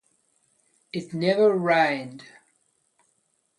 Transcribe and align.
It 0.91 1.13
never 1.13 1.51
rained. 1.55 2.23